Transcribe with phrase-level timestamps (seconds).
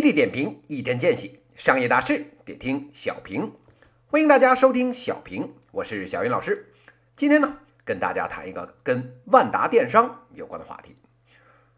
[0.00, 3.52] 犀利点评，一针见血，商业大事得听小平。
[4.06, 6.72] 欢迎大家收听小平，我是小云老师。
[7.16, 10.96] 今天呢，跟大家谈一个跟万达电商有关的话题。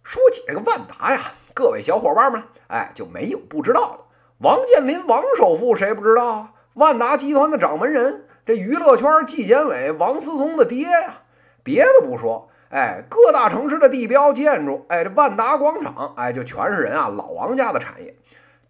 [0.04, 3.98] 说起这个万达呀，各位小伙伴们，哎，就没有不知道的。
[4.38, 6.52] 王健林，王首富，谁不知道啊？
[6.74, 11.22] 万达集团的掌门人，这娱乐圈纪检委王思聪的爹呀。
[11.64, 12.50] 别的不说。
[12.68, 18.16] 哎，各大城市的地标建筑，哎，这万达广场，哎，就全是人啊，老王家的产业。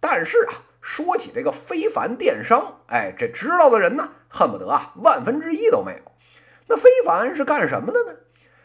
[0.05, 6.11] 但是啊，说起这个非凡电商，哎，这知道的人呢，恨不得啊万分之一都没有。
[6.67, 8.13] 那非凡是干什么的呢？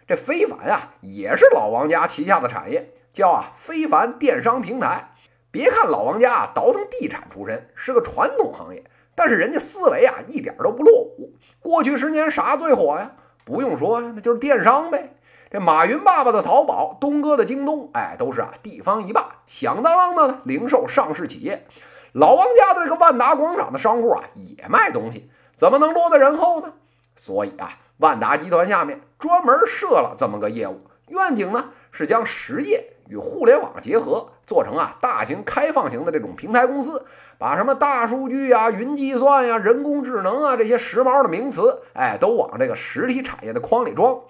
[0.04, 5.14] 这非凡啊，也是老王家旗下的产业，叫啊非凡电商平台。
[5.52, 8.82] 别看老王家啊倒腾地产出身，是个传统行业，
[9.14, 11.36] 但是人家思维啊一点都不落伍。
[11.60, 13.12] 过去十年啥最火呀？
[13.44, 15.14] 不用说呀，那就是电商呗。
[15.50, 21.66] 这马云爸爸的淘宝，东哥的京东，哎，都是啊地方一霸，响当当的零售上市企业。
[22.12, 26.74] 老王家的这个万达广场的商户啊，也卖东西，怎么能落在人后呢？
[27.16, 37.06] 所以啊，万达集团下面专门设了这么个业务，愿景呢是将实业与互联网结合，做成啊大型开放型的这种平台公司，
[37.38, 44.20] 把什么大数据啊、云计算呀、人工智能啊这些时髦的名词，哎，都往这个实体产业的筐里装。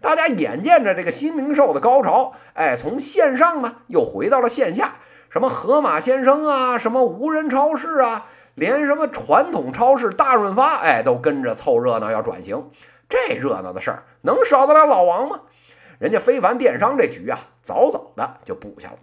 [0.00, 4.96] 大家眼见着这个新零售的高潮，哎，从线上呢又回到了线下，
[5.28, 12.70] 什么盒马鲜生啊，什么无人超市啊，连什么传统超市大润发，哎，都跟着凑热闹要转型。
[13.08, 15.40] 这热闹的事儿能少得了老王吗？
[15.98, 18.98] 人家非凡电商这局啊，早早的就布下了。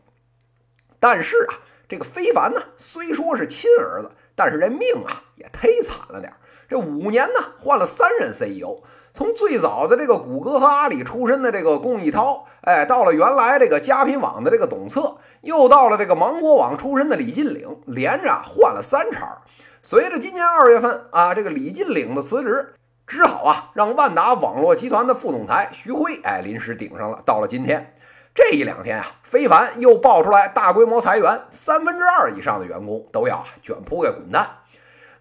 [1.00, 6.38] 但是啊，这个非凡呢，虽说是亲儿子，但是这命啊也忒惨了点儿。
[6.68, 8.82] 这五年呢，换了三任 CEO。
[9.14, 19.42] 从最早的这个谷歌和阿里出身的这个龚一涛，哎，到了原来这个佳品网的这个董策，又到了这个芒果网出身的李进领，连着换了三茬。
[19.82, 22.74] 随着今年二月份啊，这个李进领的辞职，
[23.08, 27.22] 只好啊让万达网络集团的副总裁徐辉，哎，临时顶上了。
[27.26, 27.96] 到了今天
[28.36, 34.58] 这一两天啊，非凡又爆出来大规模裁员，三分之二以上的员工都要卷铺盖滚蛋。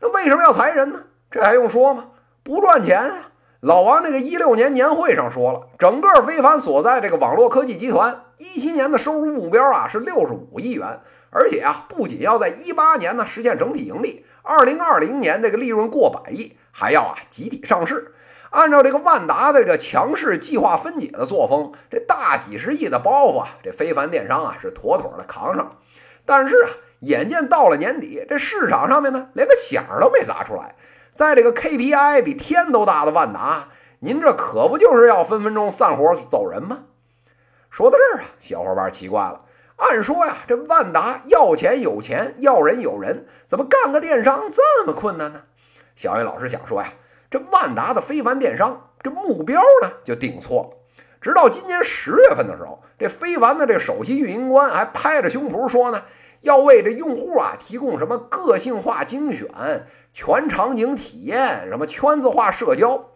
[0.00, 1.04] 那为什么要裁人呢？
[1.30, 2.08] 这还用说吗？
[2.42, 3.30] 不赚钱啊！
[3.60, 10.98] 老王这个一六年年会上说了，整个非凡所在这个网络科技集团一七年的收入目标啊是六十五亿元，
[11.31, 18.12] 而且啊不仅要在一八年呢实现整体盈利，二零二零年这个利润过百亿，还要啊集体上市。
[18.54, 25.70] 按照这个万达的这个强势计划分解的作风，这大几十亿的包袱啊，这非凡电商啊是妥妥的扛上。
[26.25, 26.70] 但是啊，
[27.00, 30.76] 眼见到了年底，这市场上面呢连个响儿都没砸出来。
[31.10, 36.84] 在这个 KPI 比天都大的万达，您这可不就是要分分钟散伙走人吗？
[37.70, 39.43] 说到这儿啊，小伙伴奇怪了。
[39.75, 45.43] 按说呀，这万达要钱有钱，要人有人，怎么干个电商这么困难呢？
[45.97, 46.88] 小云老师想说呀，
[47.34, 50.78] 这万达的非凡电商这目标呢就定错了。
[51.20, 56.04] 直到今年十月份的时候，这非凡的这首席运营官还拍着胸脯说呢。
[56.42, 59.48] 要为这用户啊提供什么个性化精选、
[60.12, 63.10] 全场景体验、什么圈子化社交，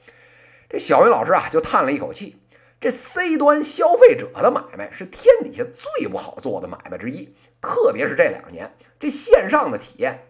[0.69, 2.41] 这小云老师啊就叹了一口气。
[2.81, 10.27] 这 C 端消费者的买卖是天底下最不好做的买卖之一，特别是这两年，这线上的体验，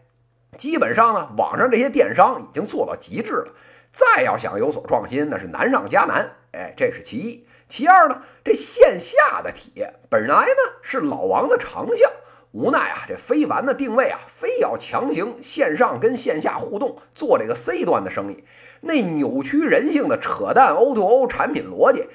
[0.59, 3.55] 基本上呢，网上这些电商已经做到极致了。
[3.91, 6.33] 再要想有所创新，那是难上加难。
[6.53, 7.47] 哎，这是其一。
[7.69, 12.11] 其二呢，这线下的体验本来呢是老王的长项。
[12.53, 18.43] 无奈啊，这非凡的定位啊，非要强行线上跟线下互动，做这个 C 端的生意，
[18.81, 22.09] 那扭曲人性的扯淡 O2O 产品逻辑，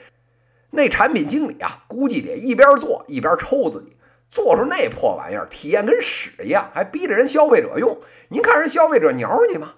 [0.71, 3.95] 那产品经理啊，估计得一边做一边抽自己，
[4.31, 9.75] 做出那破玩意儿，体验跟屎一样，还逼着人消费者用，您看人消费者鸟你吗？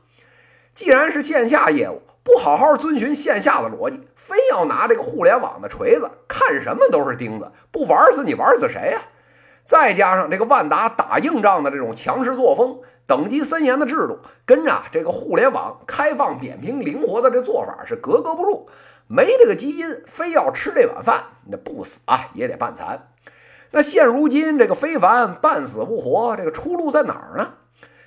[0.75, 9.01] 既然是线下业务，不好好遵循线下的逻辑，非要拿这个互联网的锤子，看什么都是钉子，不玩死你玩死谁呀？
[9.63, 18.69] 再加上这个万达打硬仗的这种强势作风、等级森严的制度，跟着这个互联网开放、扁平、灵活的这做法是格格不入。
[19.07, 23.07] 没这个基因，非要吃这碗饭，那不死啊也得半残。
[23.71, 27.53] 那现如今这个非凡半死不活，这个出路在哪儿呢？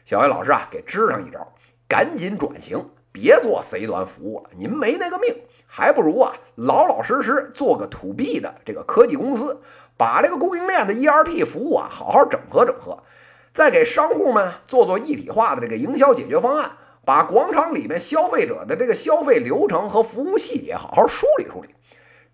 [0.05, 1.53] 小魏老师啊，给支上一招，
[1.89, 5.35] 赶紧转型，别做 C 端服务了，您没那个命。
[5.67, 9.61] 还不如啊，老老实实做个 To B 的这个科技公司，
[9.97, 13.03] 把这个供应链的 ERP 服务啊好好整合整合，
[13.53, 16.73] 再给商户们做做一体化的这个营销解决方案，
[17.05, 21.69] 把广场里面消费者的这个消费流程和服务细节好好梳理梳理。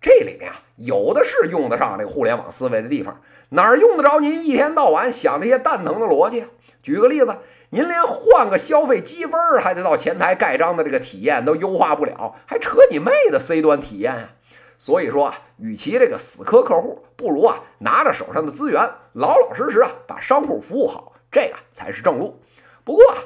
[0.05, 6.45] 这里面啊，有的是用得上这个互联网思维的地方，哪儿用得着您一天到晚想这些蛋疼的逻辑？
[6.83, 7.35] 举个例子，
[7.71, 14.29] 您连换个消费积分还得到前台盖章的这个体验都优化不了，还扯你妹的 C 端体验啊！
[14.77, 22.39] 所以说啊，与其这个死磕客户，不如啊拿着手上的资源，老老实实啊把商户服务好，这个才是正路。
[22.83, 23.17] 不过啊，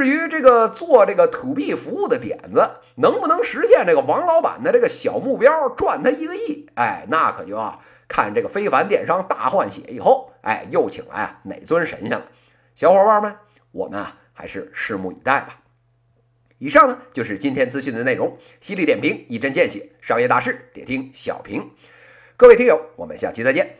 [0.00, 6.70] 至于这个做这个 to B 服务的点子，能不能实现这个王老板的这个小目标，赚他一个亿？
[6.74, 12.24] 哎，那可就要看这个非凡电商大换血以后，哎，又请来啊哪尊神仙了？
[12.74, 13.36] 小伙伴们，
[13.72, 15.58] 我们啊还是拭目以待吧。
[16.56, 21.70] 以上呢就是今天资讯的内容，犀利点评，一针见血，商业大事点听小平。
[22.38, 23.76] 各位听友，我们下期再见。